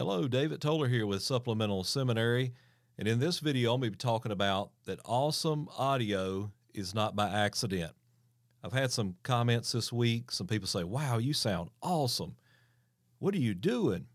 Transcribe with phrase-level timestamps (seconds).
[0.00, 2.54] Hello, David Toller here with Supplemental Seminary.
[2.96, 7.14] And in this video, I'm going to be talking about that awesome audio is not
[7.14, 7.92] by accident.
[8.64, 10.30] I've had some comments this week.
[10.30, 12.36] Some people say, Wow, you sound awesome.
[13.18, 14.06] What are you doing?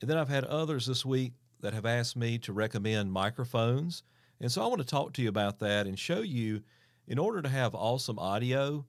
[0.00, 4.02] And then I've had others this week that have asked me to recommend microphones.
[4.40, 6.62] And so I want to talk to you about that and show you
[7.06, 8.84] in order to have awesome audio,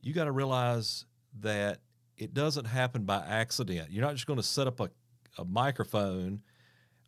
[0.00, 1.04] you got to realize
[1.40, 1.80] that
[2.16, 3.90] it doesn't happen by accident.
[3.90, 4.88] You're not just going to set up a,
[5.40, 6.42] a microphone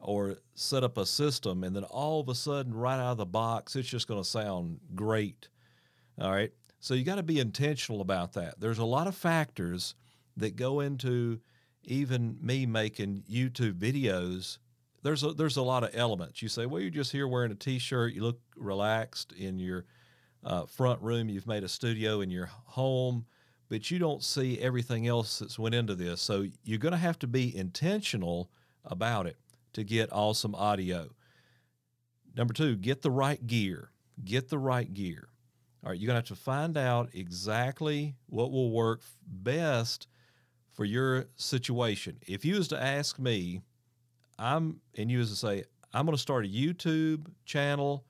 [0.01, 3.27] or set up a system and then all of a sudden, right out of the
[3.27, 5.49] box, it's just going to sound great.
[6.21, 6.53] All right.
[6.81, 8.59] So you got to be intentional about that.
[8.59, 9.95] There's a lot of factors
[10.37, 11.39] that go into
[11.85, 14.59] even me making YouTube videos.
[15.03, 16.43] There's a, there's a lot of elements.
[16.43, 18.15] You say, well, you're just here wearing a t-shirt.
[18.15, 19.85] You look relaxed in your
[20.43, 21.29] uh, front room.
[21.29, 23.27] You've made a studio in your home
[23.73, 26.21] but you don't see everything else that's went into this.
[26.21, 28.51] So you're going to have to be intentional
[28.85, 29.39] about it
[29.73, 31.09] to get awesome audio.
[32.37, 33.91] Number two, get the right gear.
[34.23, 35.27] Get the right gear.
[35.83, 40.07] All right, you're going to have to find out exactly what will work best
[40.75, 42.19] for your situation.
[42.27, 43.63] If you was to ask me,
[44.39, 48.05] I'm and you was to say, I'm going to start a YouTube channel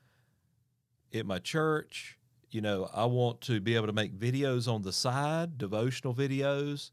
[1.15, 2.19] at my church
[2.55, 6.91] you know, I want to be able to make videos on the side, devotional videos.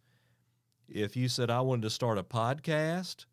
[0.88, 3.26] If you said I wanted to start a podcast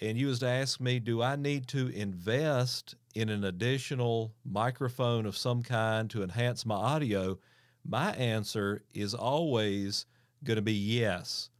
[0.00, 5.26] and you was to ask me, do I need to invest in an additional microphone
[5.26, 7.38] of some kind to enhance my audio?
[7.84, 10.06] My answer is always
[10.42, 11.50] going to be yes.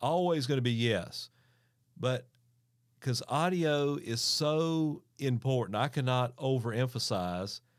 [0.00, 1.30] Always going to be yes.
[1.98, 2.28] But
[2.98, 7.60] because audio is so important, I cannot overemphasize–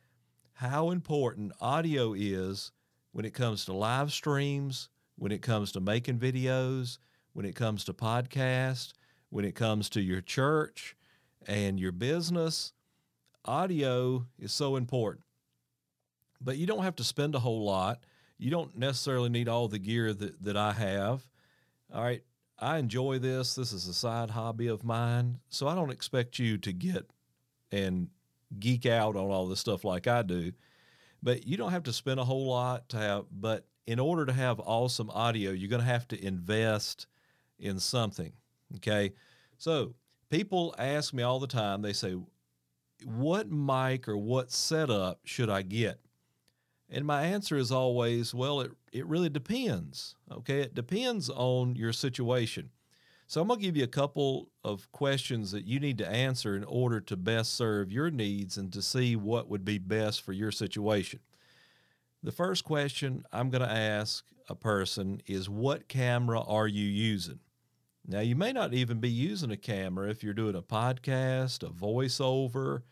[0.56, 2.72] how important audio is
[3.12, 6.98] when it comes to live streams, when it comes to making videos,
[7.34, 8.94] when it comes to podcasts,
[9.30, 10.96] when it comes to your church
[11.46, 12.72] and your business.
[13.44, 15.26] Audio is so important.
[16.40, 18.06] But you don't have to spend a whole lot.
[18.38, 21.28] You don't necessarily need all the gear that, that I have.
[21.94, 22.24] All right.
[22.58, 23.56] I enjoy this.
[23.56, 25.40] This is a side hobby of mine.
[25.50, 27.10] So I don't expect you to get
[27.72, 28.08] and
[28.60, 30.52] geek out on all this stuff like I do.
[31.22, 34.34] But you don't have to spend a whole lot to have, but in order to
[34.34, 37.08] have awesome audio, you're going to have to invest
[37.60, 38.34] in something.
[38.78, 39.14] Okay.
[39.58, 39.96] So
[40.30, 42.16] people ask me all the time, they say,
[43.04, 46.00] what mic or what setup should I get?
[46.90, 50.16] And my answer is always, well, it, it really depends.
[50.32, 50.62] Okay.
[50.62, 52.70] It depends on your situation.
[53.28, 56.56] So I'm going to give you a couple of questions that you need to answer
[56.56, 60.32] in order to best serve your needs and to see what would be best for
[60.32, 61.20] your situation.
[62.22, 67.40] The first question I'm going to ask a person is what camera are you using?
[68.08, 71.72] Now, you may not even be using a camera if you're doing a podcast, a
[71.72, 72.84] voiceover.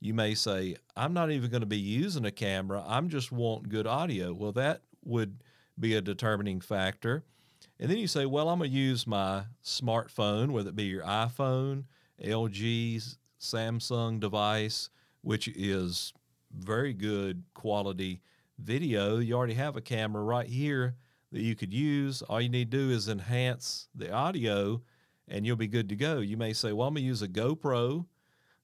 [0.00, 2.82] You may say, I'm not even going to be using a camera.
[2.84, 4.34] I'm just want good audio.
[4.34, 5.44] Well, that would
[5.78, 7.24] be a determining factor.
[7.78, 11.04] And then you say, well, I'm going to use my smartphone, whether it be your
[11.04, 11.84] iPhone,
[12.24, 14.88] LG, Samsung device,
[15.20, 16.14] which is
[16.56, 18.22] very good quality
[18.58, 19.18] video.
[19.18, 20.96] You already have a camera right here
[21.32, 22.22] that you could use.
[22.22, 24.80] All you need to do is enhance the audio
[25.28, 26.20] and you'll be good to go.
[26.20, 28.06] You may say, well, I'm going to use a GoPro.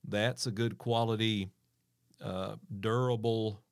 [0.09, 1.51] That's a good quality,
[2.25, 3.63] uh, durable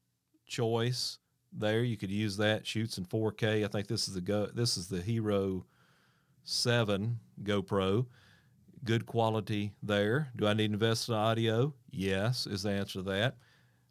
[0.46, 1.18] choice
[1.52, 1.82] there.
[1.82, 2.66] You could use that.
[2.66, 3.64] Shoots in 4K.
[3.64, 4.46] I think this is the go.
[4.46, 5.64] This is the Hero
[6.44, 8.06] Seven GoPro.
[8.84, 10.30] Good quality there.
[10.36, 11.74] Do I need to invest in audio?
[11.90, 13.36] Yes, is the answer to that.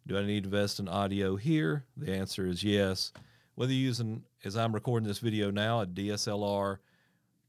[0.07, 1.85] Do I need to invest in audio here?
[1.95, 3.13] The answer is yes.
[3.55, 6.77] Whether you're using, as I'm recording this video now, a DSLR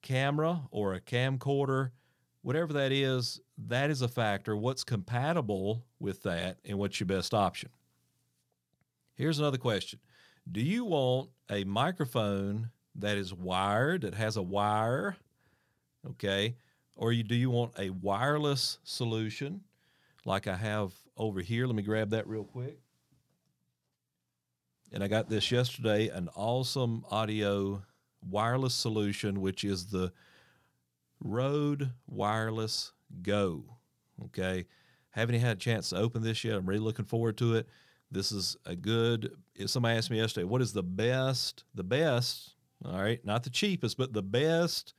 [0.02, 1.92] camera or a camcorder,
[2.42, 4.56] whatever that is, that is a factor.
[4.56, 7.70] What's compatible with that and what's your best option?
[9.20, 9.98] Here's another question
[10.50, 15.14] Do you want a microphone that is wired, that has a wire?
[16.08, 16.56] Okay.
[16.96, 19.60] Or you, do you want a wireless solution
[20.24, 21.66] like I have over here?
[21.66, 22.78] Let me grab that real quick.
[24.90, 27.82] And I got this yesterday an awesome audio
[28.26, 30.14] wireless solution, which is the
[31.22, 33.64] Rode Wireless Go.
[34.24, 34.64] Okay.
[35.10, 36.56] Haven't had a chance to open this yet.
[36.56, 37.68] I'm really looking forward to it.
[38.10, 39.36] This is a good.
[39.54, 41.64] If somebody asked me yesterday, what is the best?
[41.74, 42.54] The best,
[42.84, 44.94] all right, not the cheapest, but the best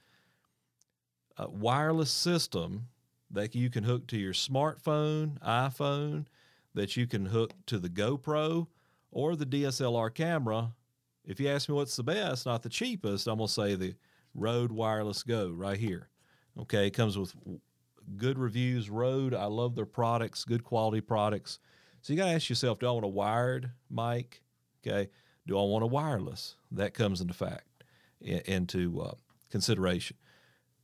[1.38, 2.88] uh, wireless system
[3.30, 6.26] that you can hook to your smartphone, iPhone,
[6.74, 8.68] that you can hook to the GoPro
[9.12, 10.74] or the DSLR camera.
[11.26, 13.96] If you ask me what's the best, not the cheapest, I'm going to say the
[14.34, 16.10] Rode Wireless Go right here.
[16.60, 17.34] Okay, it comes with
[18.18, 18.90] good reviews.
[18.90, 21.60] Rode, I love their products, good quality products.
[22.02, 24.42] So you got to ask yourself, do I want a wired mic?
[24.86, 25.10] Okay,
[25.48, 26.56] do I want a wireless?
[26.72, 27.66] That comes into fact
[28.22, 29.14] into uh,
[29.50, 30.18] consideration.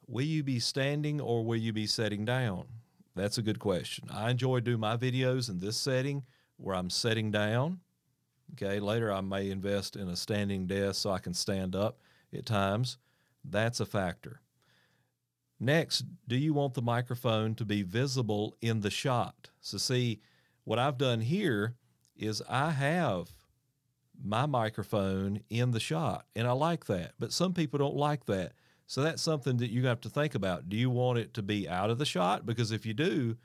[0.08, 2.66] Will you be standing or will you be sitting down?
[3.16, 4.08] That's a good question.
[4.12, 6.24] I enjoy doing my videos in this setting
[6.58, 7.80] where I'm sitting down.
[8.54, 12.00] Okay, later I may invest in a standing desk so I can stand up
[12.34, 12.98] at times.
[13.44, 14.42] That's a factor.
[15.60, 19.50] Next, do you want the microphone to be visible in the shot?
[19.60, 20.22] So, see,
[20.68, 21.75] what I've done here
[22.18, 23.30] is I have
[24.22, 27.14] my microphone in the shot, and I like that.
[27.18, 28.52] But some people don't like that.
[28.86, 30.68] So that's something that you have to think about.
[30.68, 32.46] Do you want it to be out of the shot?
[32.46, 33.38] Because if you do,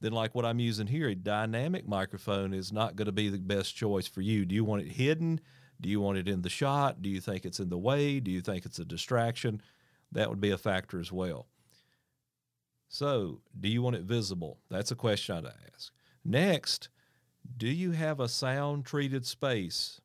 [0.00, 3.38] then like what I'm using here, a dynamic microphone is not going to be the
[3.38, 4.44] best choice for you.
[4.44, 5.40] Do you want it hidden?
[5.80, 7.02] Do you want it in the shot?
[7.02, 8.20] Do you think it's in the way?
[8.20, 9.60] Do you think it's a distraction?
[10.12, 11.48] That would be a factor as well.
[12.88, 14.58] So, do you want it visible?
[14.70, 15.92] That's a question I'd ask.
[16.28, 16.90] Next,
[17.56, 20.02] do you have a sound treated space?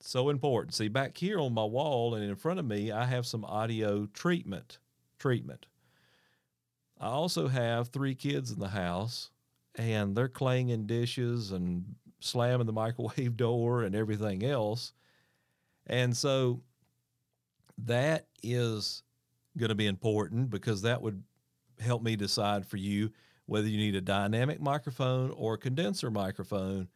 [0.00, 0.74] So important.
[0.74, 4.06] See, back here on my wall and in front of me, I have some audio
[4.06, 4.78] treatment.
[5.20, 5.66] Treatment.
[7.00, 9.30] I also have three kids in the house,
[9.76, 11.84] and they're clanging dishes and
[12.18, 14.92] slamming the microwave door and everything else.
[15.86, 16.62] And so
[17.84, 19.04] that is
[19.56, 21.22] going to be important because that would
[21.78, 23.12] help me decide for you
[23.48, 26.86] whether you need a dynamic microphone or a condenser microphone,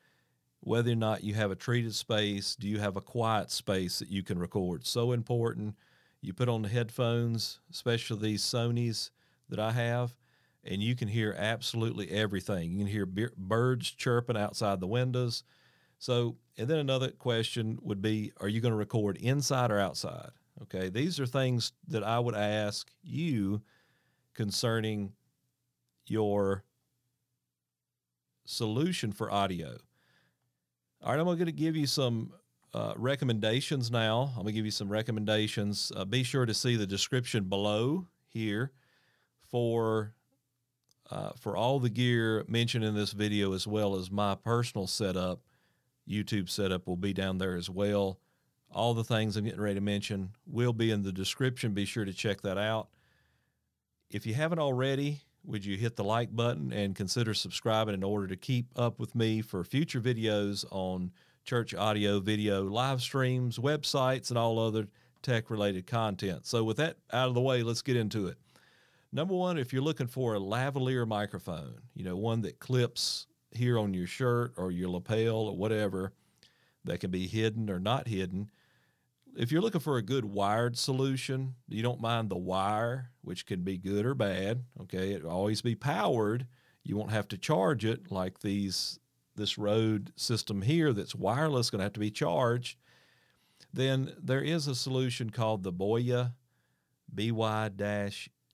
[0.61, 4.11] whether or not you have a treated space, do you have a quiet space that
[4.11, 4.87] you can record?
[4.87, 5.77] So important.
[6.21, 9.11] You put on the headphones, especially these Sony's
[9.49, 10.15] that I have,
[10.63, 12.73] and you can hear absolutely everything.
[12.73, 15.45] You can hear birds chirping outside the windows.
[15.99, 20.33] So, and then another question would be Are you going to record inside or outside?
[20.65, 23.63] Okay, these are things that I would ask you
[24.35, 25.15] concerning
[26.07, 26.65] your
[28.45, 29.77] solution for audio.
[31.03, 32.33] All right, I'm going to give you some
[32.75, 34.31] uh, recommendations now.
[34.31, 35.93] I'm going to give you some recommendations.
[35.95, 38.73] Uh, be sure to see the description below here
[39.51, 40.15] for
[41.11, 45.41] uh, for all the gear mentioned in this video, as well as my personal setup.
[46.09, 48.19] YouTube setup will be down there as well.
[48.73, 51.75] All the things I'm getting ready to mention will be in the description.
[51.75, 52.89] Be sure to check that out.
[54.11, 58.27] If you haven't already, would you hit the like button and consider subscribing in order
[58.27, 61.11] to keep up with me for future videos on
[61.45, 64.87] church audio, video, live streams, websites, and all other
[65.23, 66.47] tech related content?
[66.47, 68.37] So, with that out of the way, let's get into it.
[69.13, 73.79] Number one, if you're looking for a lavalier microphone, you know, one that clips here
[73.79, 76.13] on your shirt or your lapel or whatever
[76.85, 78.51] that can be hidden or not hidden.
[79.35, 83.63] If you're looking for a good wired solution, you don't mind the wire, which can
[83.63, 84.65] be good or bad.
[84.83, 86.47] Okay, it will always be powered.
[86.85, 88.99] You won't have to charge it like these
[89.35, 92.77] this Rode system here that's wireless going to have to be charged.
[93.73, 96.35] Then there is a solution called the Boya
[97.09, 97.71] BY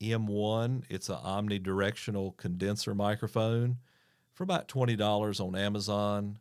[0.00, 0.82] M1.
[0.88, 3.78] It's an omnidirectional condenser microphone
[4.34, 6.38] for about $20 on Amazon.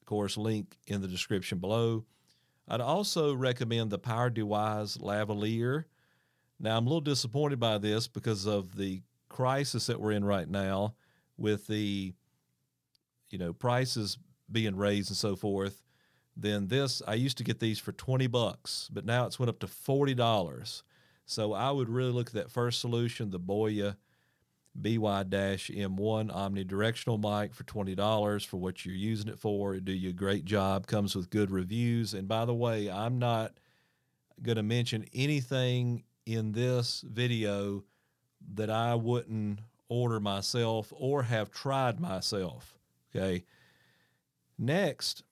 [0.00, 2.04] Of course, link in the description below.
[2.70, 5.84] I'd also recommend the PowerDeWise lavalier.
[6.58, 10.48] Now, I'm a little disappointed by this because of the crisis that we're in right
[10.48, 10.94] now
[11.36, 12.14] with the
[13.30, 14.18] you know prices
[14.50, 15.84] being raised and so forth
[16.36, 19.60] then this i used to get these for 20 bucks but now it's went up
[19.60, 20.82] to $40
[21.30, 23.94] so I would really look at that first solution, the Boya
[24.74, 29.74] BY-M1 omnidirectional mic for $20 for what you're using it for.
[29.74, 32.14] It do you a great job, comes with good reviews.
[32.14, 33.54] And by the way, I'm not
[34.42, 37.84] going to mention anything in this video
[38.54, 42.78] that I wouldn't order myself or have tried myself.
[43.14, 43.44] Okay.
[44.56, 45.24] Next,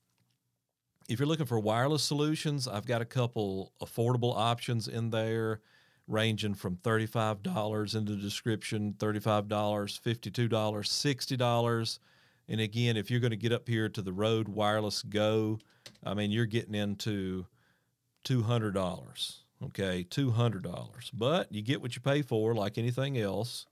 [1.08, 5.60] if you're looking for wireless solutions, I've got a couple affordable options in there
[6.08, 11.98] ranging from $35 in the description, $35, $52, $60.
[12.48, 15.58] And again, if you're going to get up here to the Rode Wireless Go,
[16.02, 17.46] I mean, you're getting into
[18.24, 19.36] $200.
[19.64, 21.10] Okay, $200.
[21.12, 23.66] But you get what you pay for, like anything else.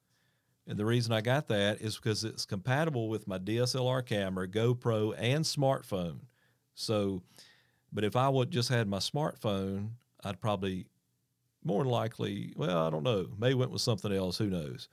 [0.66, 5.14] And the reason I got that is because it's compatible with my DSLR camera, GoPro,
[5.16, 6.18] and smartphone.
[6.74, 7.22] So,
[7.92, 9.90] but if I would just had my smartphone,
[10.24, 10.86] I'd probably
[11.66, 13.26] more than likely, well, I don't know.
[13.38, 14.38] May went with something else.
[14.38, 14.88] Who knows?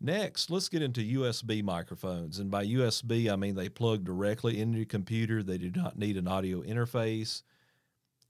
[0.00, 2.38] Next, let's get into USB microphones.
[2.38, 5.42] And by USB, I mean they plug directly into your computer.
[5.42, 7.42] They do not need an audio interface.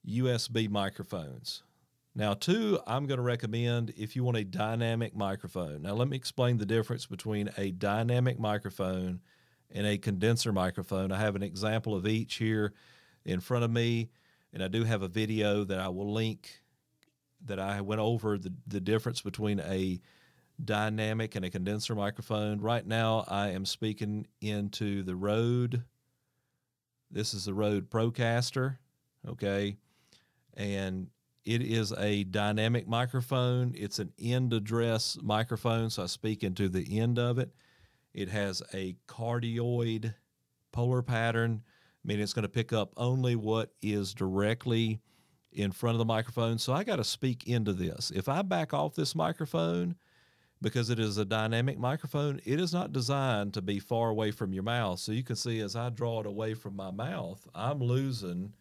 [0.06, 1.62] USB microphones.
[2.14, 5.82] Now, two, I'm going to recommend if you want a dynamic microphone.
[5.82, 9.20] Now, let me explain the difference between a dynamic microphone
[9.70, 11.10] and a condenser microphone.
[11.10, 12.74] I have an example of each here
[13.24, 14.10] in front of me,
[14.52, 16.61] and I do have a video that I will link
[17.46, 20.00] that I went over the, the difference between a
[20.62, 22.60] dynamic and a condenser microphone.
[22.60, 25.82] Right now, I am speaking into the Rode.
[27.10, 28.78] This is the Rode Procaster,
[29.28, 29.76] okay?
[30.54, 31.08] And
[31.44, 33.74] it is a dynamic microphone.
[33.76, 37.50] It's an end address microphone, so I speak into the end of it.
[38.14, 40.14] It has a cardioid
[40.70, 41.62] polar pattern,
[42.04, 45.00] meaning it's going to pick up only what is directly
[45.52, 46.58] in front of the microphone.
[46.58, 48.10] So I got to speak into this.
[48.14, 49.96] If I back off this microphone,
[50.60, 54.52] because it is a dynamic microphone, it is not designed to be far away from
[54.52, 55.00] your mouth.
[55.00, 58.52] So you can see as I draw it away from my mouth, I'm losing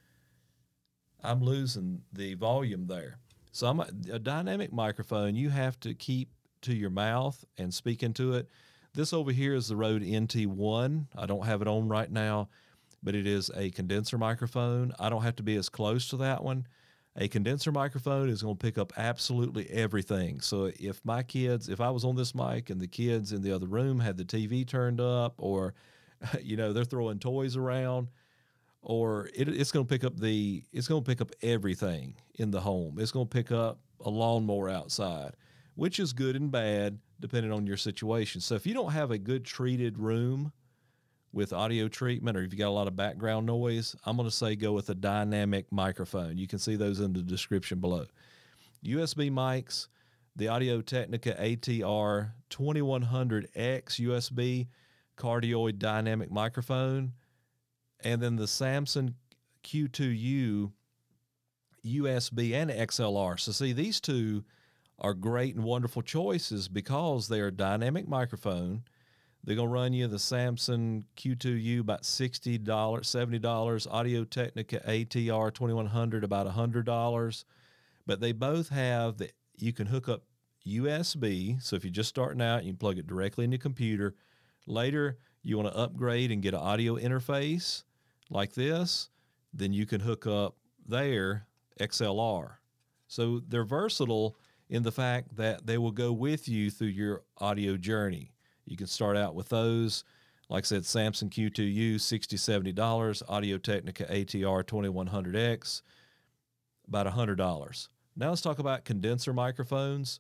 [1.24, 3.20] I'm losing the volume there.
[3.52, 5.36] So I'm a, a dynamic microphone.
[5.36, 6.30] You have to keep
[6.64, 8.48] to your mouth and speak into it.
[8.94, 11.08] This over here is the Rode NT1.
[11.16, 12.50] I don't have it on right now,
[13.04, 14.94] but it is a condenser microphone.
[15.00, 16.68] I don't have to be as close to that one.
[17.18, 20.40] A condenser microphone is going to pick up absolutely everything.
[20.40, 23.52] So if my kids, if I was on this mic and the kids in the
[23.52, 25.74] other room had the TV turned up or,
[26.42, 28.08] you know, they're throwing toys around,
[28.82, 32.52] or it, it's going to pick up the it's going to pick up everything in
[32.52, 32.98] the home.
[32.98, 35.36] It's going to pick up a lawnmower outside,
[35.76, 38.42] which is good and bad depending on your situation.
[38.42, 40.52] So if you don't have a good treated room
[41.34, 44.36] with audio treatment or if you got a lot of background noise, I'm going to
[44.36, 46.38] say go with a dynamic microphone.
[46.38, 48.06] You can see those in the description below.
[48.86, 49.88] USB mics,
[50.36, 54.68] the Audio Technica ATR 2100X USB
[55.18, 57.14] cardioid dynamic microphone
[58.04, 59.16] and then the Samson
[59.64, 60.72] Q2U
[61.86, 63.40] USB and XLR.
[63.40, 64.44] So, see, these two
[65.00, 68.84] are great and wonderful choices because they are dynamic microphone.
[69.44, 76.48] They're to run you the Samson Q2U about $60, $70, Audio Technica ATR 2100 about
[76.48, 77.44] $100.
[78.06, 80.24] But they both have that you can hook up
[80.66, 81.62] USB.
[81.62, 84.16] So if you're just starting out, you can plug it directly in your computer.
[84.68, 87.84] Later, you want to upgrade and get an audio interface
[88.30, 89.10] like this,
[89.54, 90.56] then you can hook up
[90.88, 91.48] there
[91.80, 92.58] XLR.
[93.08, 94.38] So they're versatile
[94.70, 98.32] in the fact that they will go with you through your audio journey.
[98.72, 100.04] You can start out with those.
[100.50, 103.22] Like I said, Samson Q2U, $60, $70.
[103.30, 105.82] Audio Technica ATR 2100X,
[106.88, 107.88] about $100.
[108.16, 110.20] Now let's talk about condenser microphones.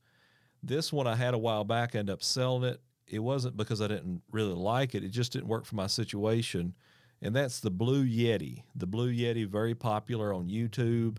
[0.63, 2.81] This one I had a while back, I ended up selling it.
[3.07, 6.75] It wasn't because I didn't really like it, it just didn't work for my situation
[7.21, 8.63] and that's the Blue Yeti.
[8.75, 11.17] The Blue Yeti, very popular on YouTube.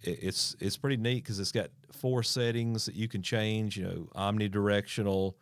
[0.00, 3.76] It's it's pretty neat because it's got four settings that you can change.
[3.76, 5.34] You know, omnidirectional,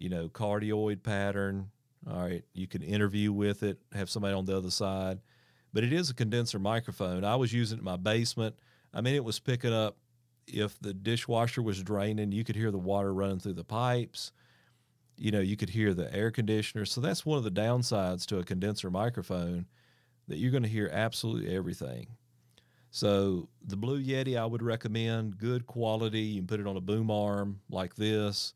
[0.00, 1.70] you know, cardioid pattern.
[2.08, 5.18] All right, you can interview with it, have somebody on the other side,
[5.72, 7.24] but it is a condenser microphone.
[7.24, 8.56] I was using it in my basement.
[8.94, 9.96] I mean, it was picking up
[10.46, 14.32] if the dishwasher was draining, you could hear the water running through the pipes
[15.18, 16.84] you know, you could hear the air conditioner.
[16.84, 19.66] So that's one of the downsides to a condenser microphone
[20.28, 22.06] that you're going to hear absolutely everything.
[22.90, 26.20] So the Blue Yeti, I would recommend good quality.
[26.20, 28.54] You can put it on a boom arm like this.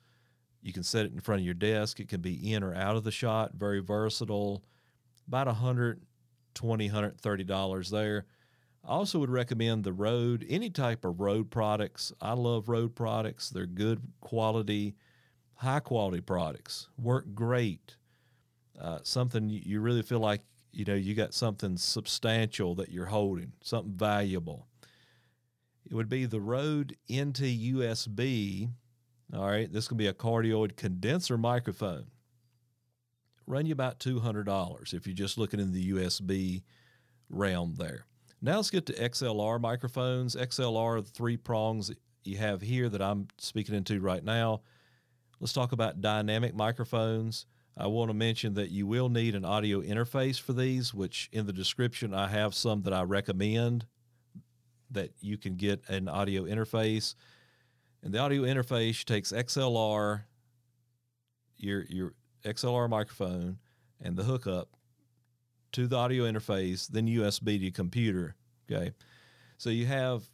[0.62, 2.00] You can set it in front of your desk.
[2.00, 3.52] It can be in or out of the shot.
[3.54, 4.62] Very versatile.
[5.26, 8.26] About 120 $130 there.
[8.84, 12.12] I also would recommend the Rode, any type of Rode products.
[12.20, 13.50] I love Rode products.
[13.50, 14.94] They're good quality
[15.62, 17.96] high quality products work great.
[18.80, 20.40] Uh, something you really feel like
[20.72, 24.66] you know you got something substantial that you're holding, something valuable.
[25.88, 28.70] It would be the Rode NT USB.
[29.34, 32.06] All right, this could be a cardioid condenser microphone.
[33.46, 36.62] Run you about two hundred dollars if you're just looking in the USB
[37.30, 38.04] realm there.
[38.40, 40.36] Now let's get to XLR microphones.
[40.36, 41.90] XLR, three prongs
[42.24, 44.62] you have here that I'm speaking into right now.
[45.40, 47.46] Let's talk about dynamic microphones.
[47.76, 51.46] I want to mention that you will need an audio interface for these, which in
[51.46, 53.86] the description I have some that I recommend
[54.90, 57.14] that you can get an audio interface.
[58.02, 60.22] And the audio interface takes XLR,
[61.56, 63.58] your your XLR microphone,
[64.00, 64.68] and the hookup
[65.72, 68.34] to the audio interface, then USB to your computer.
[68.70, 68.92] Okay.
[69.56, 70.24] So you have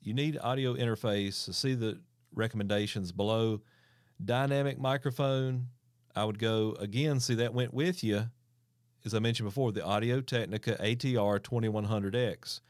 [0.00, 2.00] you need audio interface to see the
[2.34, 3.60] recommendations below
[4.24, 5.68] dynamic microphone,
[6.14, 7.20] I would go again.
[7.20, 8.26] See, that went with you,
[9.04, 12.60] as I mentioned before, the Audio Technica ATR 2100X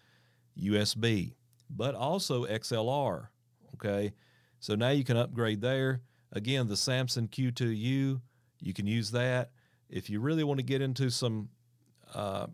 [0.59, 1.35] USB.
[1.71, 3.29] but also XLR.
[3.75, 4.13] Okay.
[4.63, 6.03] So now you can upgrade there.
[6.31, 8.21] Again, the Samson Q2U,
[8.61, 9.51] you can use that.
[9.91, 11.49] If you really want to get into some
[12.15, 12.47] uh,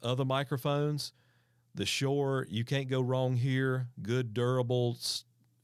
[0.00, 1.12] other microphones,
[1.74, 3.88] the Shure, you can't go wrong here.
[4.00, 4.98] Good, durable,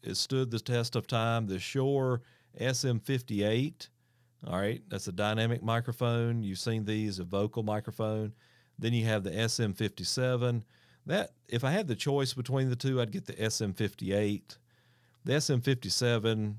[0.03, 1.47] it stood the test of time.
[1.47, 2.23] The Shure
[2.61, 3.89] SM58,
[4.49, 6.43] all right, that's a dynamic microphone.
[6.43, 8.33] You've seen these, a vocal microphone.
[8.81, 10.65] Then you have the SM57.
[11.07, 14.57] That if I had the choice between the two, I'd get the SM58.
[15.25, 16.57] The SM57,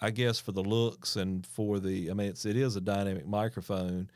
[0.00, 3.26] I guess, for the looks and for the, I mean, it's it is a dynamic
[3.26, 4.10] microphone,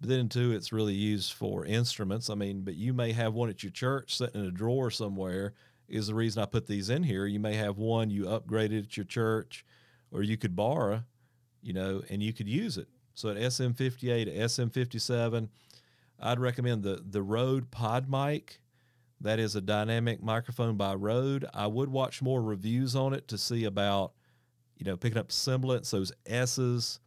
[0.00, 2.28] but then too, it's really used for instruments.
[2.28, 5.54] I mean, but you may have one at your church sitting in a drawer somewhere.
[5.88, 7.26] Is the reason I put these in here.
[7.26, 9.64] You may have one you upgraded at your church,
[10.10, 11.04] or you could borrow,
[11.62, 12.88] you know, and you could use it.
[13.14, 15.48] So at SM58, SM57,
[16.18, 18.58] I'd recommend the the Rode PodMic.
[19.20, 21.46] That is a dynamic microphone by Rode.
[21.54, 24.12] I would watch more reviews on it to see about,
[24.76, 27.00] you know, picking up sibilance, those S's,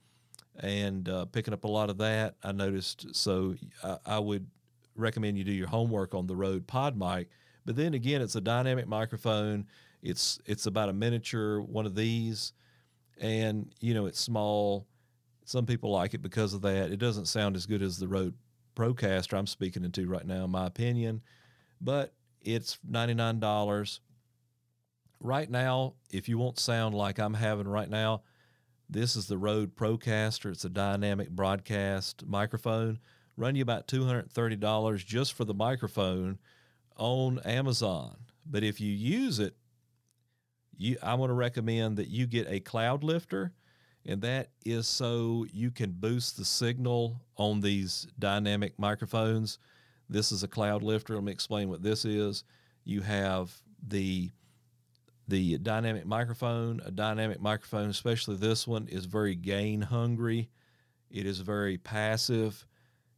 [0.60, 2.36] and uh, picking up a lot of that.
[2.44, 3.16] I noticed.
[3.16, 4.48] So I, I would
[4.96, 7.28] recommend you do your homework on the Rode PodMic.
[7.66, 9.68] But then again, it's a dynamic microphone.
[10.02, 12.54] It's it's about a miniature one of these,
[13.20, 14.88] and you know it's small.
[15.46, 16.92] Some people like it because of that.
[16.92, 18.36] It doesn't sound as good as the Rode
[18.76, 21.22] Procaster I'm speaking into right now, in my opinion,
[21.82, 24.02] but it's ninety nine dollars.
[25.22, 28.22] Right now, if you want sound like I'm having right now,
[28.90, 30.52] this is the Rode Procaster.
[30.52, 33.00] It's a dynamic broadcast microphone.
[33.38, 36.40] Run you about $230 just for the microphone
[36.98, 38.18] on Amazon.
[38.46, 39.56] But if you use it,
[40.76, 43.52] you, I want to recommend that you get a Cloudlifter,
[44.06, 49.60] and that is so you can boost the signal on these dynamic microphones.
[50.10, 51.16] This is a Cloudlifter.
[51.16, 52.44] Let me explain what this is.
[52.84, 53.54] You have
[53.88, 54.32] the
[55.28, 60.50] the dynamic microphone, a dynamic microphone, especially this one, is very gain hungry.
[61.12, 62.66] It is very passive.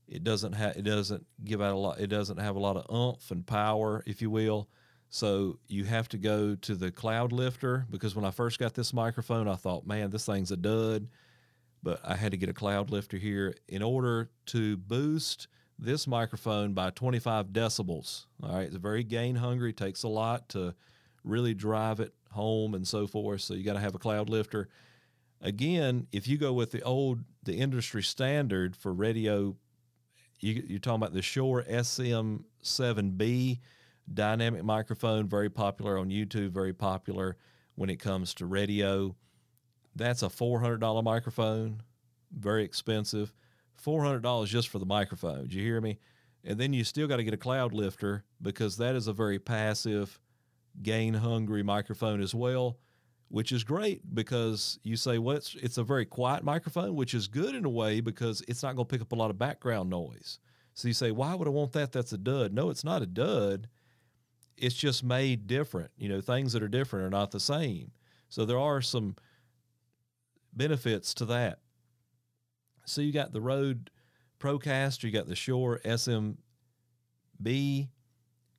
[0.10, 2.00] It doesn't have it doesn't give out a lot.
[2.00, 4.68] It doesn't have a lot of oomph and power, if you will.
[5.10, 9.48] So you have to go to the Cloudlifter because when I first got this microphone,
[9.48, 11.08] I thought, man, this thing's a dud.
[11.84, 15.48] But I had to get a Cloudlifter here in order to boost
[15.82, 18.28] this microphone by 25 decibels.
[18.44, 19.74] All right, it's very gain hungry.
[19.74, 20.76] Takes a lot to
[21.24, 23.42] really drive it home and so forth.
[23.42, 24.68] So you got to have a Cloudlifter.
[25.42, 29.56] Again, if you go with the old, the industry standard for radio,
[30.40, 33.60] you, you're talking about the Shure SM7B
[34.14, 37.38] dynamic microphone, very popular on YouTube, very popular
[37.76, 39.16] when it comes to radio.
[39.96, 41.82] That's a $400 microphone,
[42.32, 43.34] very expensive.
[43.84, 45.48] $400 just for the microphone.
[45.48, 46.00] Do you hear me?
[46.44, 50.20] And then you still got to get a Cloudlifter because that is a very passive
[50.82, 52.78] gain hungry microphone as well,
[53.30, 57.28] which is great because you say, well, it's, it's a very quiet microphone, which is
[57.28, 59.90] good in a way because it's not going to pick up a lot of background
[59.90, 60.40] noise.
[60.74, 61.92] So you say, why would I want that?
[61.92, 62.54] That's a dud.
[62.54, 63.68] No, it's not a dud.
[64.58, 65.92] It's just made different.
[65.98, 67.92] You know, things that are different are not the same.
[68.30, 69.16] So there are some
[70.54, 71.60] benefits to that.
[72.86, 73.90] So you got the Rode
[74.40, 76.36] Procaster, you got the Shure SMB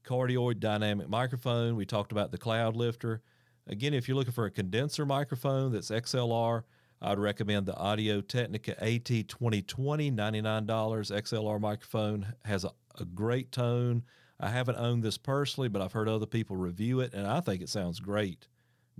[0.04, 1.76] cardioid dynamic microphone.
[1.76, 3.20] We talked about the Cloudlifter.
[3.66, 6.64] Again, if you're looking for a condenser microphone that's XLR,
[7.00, 12.34] I'd recommend the Audio Technica AT2020, $99 XLR microphone.
[12.44, 14.04] Has a, a great tone.
[14.38, 17.62] I haven't owned this personally, but I've heard other people review it, and I think
[17.62, 18.48] it sounds great.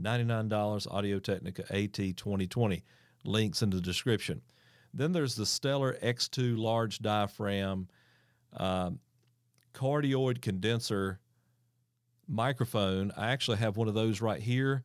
[0.00, 2.82] $99 Audio Technica AT2020.
[3.24, 4.42] Links in the description.
[4.94, 7.88] Then there's the Stellar X2 large diaphragm.
[8.54, 8.98] Um,
[9.74, 11.20] cardioid condenser
[12.28, 13.12] microphone.
[13.16, 14.84] I actually have one of those right here.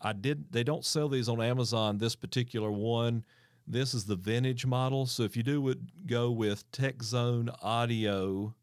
[0.00, 0.52] I did.
[0.52, 1.98] They don't sell these on Amazon.
[1.98, 3.24] This particular one.
[3.66, 5.06] This is the vintage model.
[5.06, 8.54] So if you do would go with TechZone Audio,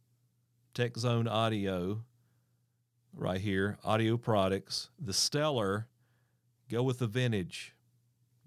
[0.76, 2.04] TechZone Audio,
[3.14, 5.88] right here, audio products, the Stellar,
[6.70, 7.74] go with the vintage.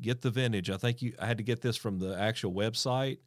[0.02, 0.68] Get the vintage.
[0.68, 1.14] I think you.
[1.18, 3.18] I had to get this from the actual website.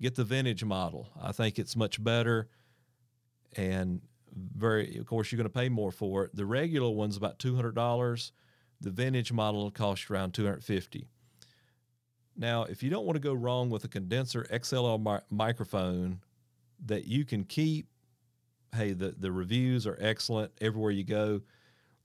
[0.00, 1.08] Get the vintage model.
[1.20, 2.48] I think it's much better
[3.56, 4.00] and
[4.36, 6.34] very of course you're going to pay more for it.
[6.34, 8.32] The regular one's about two hundred dollars.
[8.80, 11.06] The vintage model costs around two hundred fifty.
[12.36, 16.20] Now, if you don't want to go wrong with a condenser XLR mi- microphone
[16.84, 17.86] that you can keep,
[18.74, 21.42] hey, the, the reviews are excellent everywhere you go,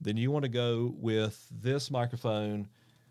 [0.00, 2.68] then you want to go with this microphone,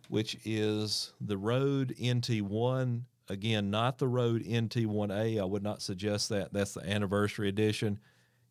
[0.09, 3.03] which is the Rode NT1.
[3.29, 5.39] Again, not the Rode NT1A.
[5.39, 6.51] I would not suggest that.
[6.51, 7.99] That's the anniversary edition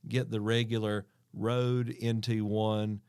[0.07, 3.01] get the regular Rode NT1.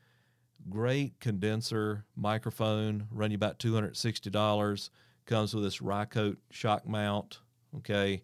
[0.70, 4.90] Great condenser microphone, run you about $260.
[5.26, 7.40] Comes with this Rycote shock mount,
[7.78, 8.24] okay,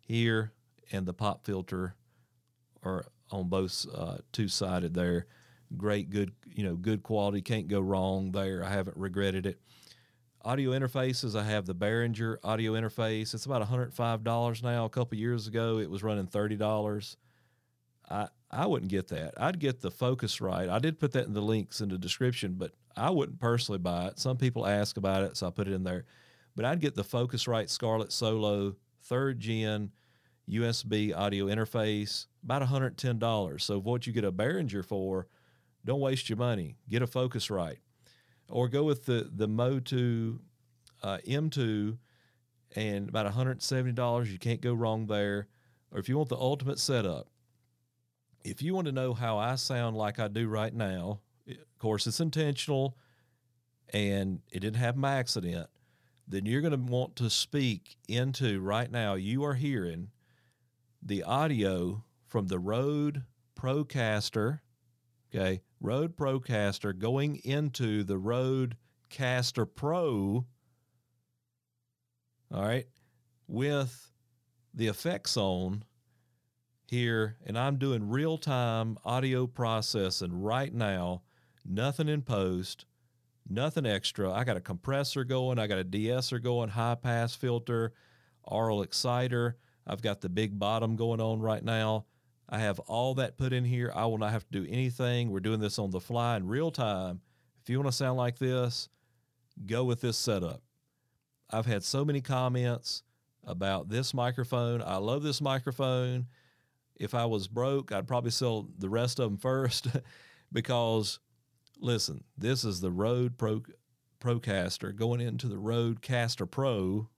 [0.00, 0.52] here,
[0.92, 1.94] and the pop filter
[2.82, 5.26] are on both uh, two sided there.
[5.76, 7.42] Great, good, you know, good quality.
[7.42, 8.64] Can't go wrong there.
[8.64, 9.60] I haven't regretted it.
[10.44, 13.32] Audio interfaces, I have the Behringer audio interface.
[13.32, 14.84] It's about $105 now.
[14.84, 17.16] A couple years ago, it was running $30.
[18.10, 19.34] I I wouldn't get that.
[19.36, 20.68] I'd get the Focusrite.
[20.68, 24.06] I did put that in the links in the description, but I wouldn't personally buy
[24.06, 24.20] it.
[24.20, 26.04] Some people ask about it, so I put it in there.
[26.54, 29.90] But I'd get the Focusrite Scarlett Solo third gen
[30.48, 33.60] USB audio interface, about $110.
[33.60, 35.26] So what you get a Behringer for,
[35.84, 36.76] don't waste your money.
[36.88, 37.78] Get a Focusrite.
[38.48, 40.38] Or go with the, the MOTU
[41.02, 41.98] uh, M2
[42.76, 44.32] and about $170.
[44.32, 45.48] You can't go wrong there.
[45.90, 47.28] Or if you want the ultimate setup,
[48.44, 52.06] if you want to know how I sound like I do right now, of course,
[52.06, 52.96] it's intentional
[53.92, 55.68] and it didn't happen by accident,
[56.26, 60.08] then you're going to want to speak into right now, you are hearing
[61.02, 63.24] the audio from the Rode
[63.58, 64.60] Procaster,
[65.34, 68.78] okay, Rode Procaster going into the Rode
[69.10, 70.46] Caster Pro,
[72.50, 72.86] all right,
[73.46, 74.10] with
[74.72, 75.84] the effects on
[76.86, 81.20] here, and I'm doing real time audio processing right now,
[81.66, 82.86] nothing in post,
[83.46, 84.32] nothing extra.
[84.32, 87.92] I got a compressor going, I got a de-esser going, high pass filter,
[88.50, 89.58] aural exciter.
[89.86, 92.06] I've got the big bottom going on right now.
[92.54, 93.90] I have all that put in here.
[93.92, 95.30] I will not have to do anything.
[95.30, 97.20] We're doing this on the fly in real time.
[97.60, 98.88] If you want to sound like this,
[99.66, 100.62] go with this setup.
[101.50, 103.02] I've had so many comments
[103.42, 104.82] about this microphone.
[104.82, 106.28] I love this microphone.
[106.94, 109.88] If I was broke, I'd probably sell the rest of them first
[110.52, 111.18] because
[111.80, 113.62] listen, this is the Rode Pro
[114.20, 117.08] Procaster going into the RodeCaster Pro.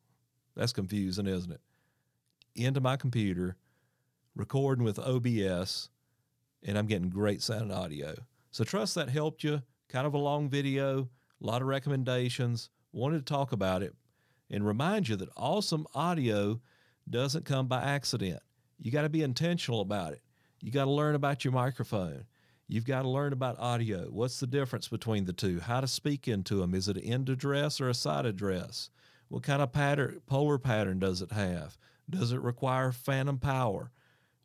[0.54, 1.60] That's confusing, isn't it?
[2.54, 3.58] Into my computer,
[4.36, 5.88] recording with OBS,
[6.62, 8.14] and I'm getting great sound and audio.
[8.50, 9.62] So trust that helped you.
[9.88, 11.08] Kind of a long video,
[11.42, 12.68] a lot of recommendations.
[12.92, 13.94] Wanted to talk about it
[14.50, 16.60] and remind you that awesome audio
[17.08, 18.40] doesn't come by accident.
[18.78, 20.20] You got to be intentional about it.
[20.60, 22.24] You got to learn about your microphone.
[22.68, 24.08] You've got to learn about audio.
[24.10, 25.60] What's the difference between the two?
[25.60, 26.74] How to speak into them?
[26.74, 28.90] Is it an end address or a side address?
[29.28, 31.78] What kind of pattern, polar pattern does it have?
[32.10, 33.90] Does it require phantom power?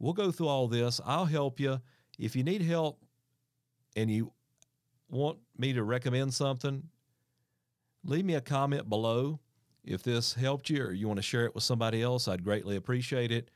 [0.02, 1.00] We'll go through all this.
[1.06, 1.80] I'll help you.
[2.18, 3.00] If you need help
[3.96, 4.32] and you
[5.10, 6.84] want me to recommend something,
[8.04, 9.40] leave me a comment below.
[9.84, 12.76] If this helped you or you want to share it with somebody else, I'd greatly
[12.76, 13.50] appreciate it.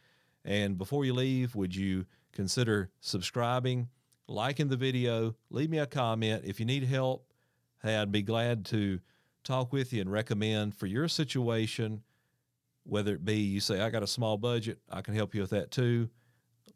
[0.44, 3.90] And before you leave, would you consider subscribing?
[4.28, 6.44] liking the video, leave me a comment.
[6.46, 7.32] If you need help,
[7.84, 9.00] hey, I'd be glad to
[9.44, 12.02] talk with you and recommend for your situation,
[12.84, 15.52] whether it be you say, I got a small budget, I can help you with
[15.52, 16.10] that too.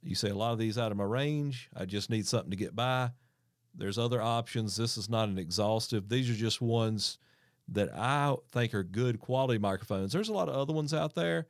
[0.01, 2.57] You say, a lot of these out of my range, I just need something to
[2.57, 3.11] get by.
[3.75, 4.75] There's other options.
[4.75, 7.17] This is not an exhaustive, these are just ones
[7.71, 10.11] that I think are good quality microphones.
[10.11, 11.47] There's a lot of other ones out there.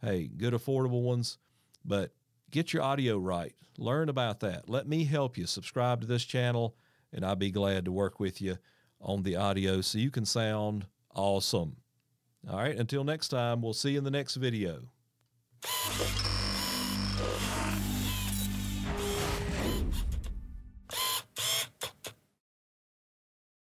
[0.00, 1.38] Hey, good affordable ones,
[1.84, 2.12] but
[2.50, 3.54] get your audio right.
[3.78, 4.68] Learn about that.
[4.68, 5.46] Let me help you.
[5.46, 6.74] Subscribe to this channel,
[7.12, 8.58] and I'll be glad to work with you
[9.00, 11.76] on the audio so you can sound awesome.
[12.50, 14.88] All right, until next time, we'll see you in the next video.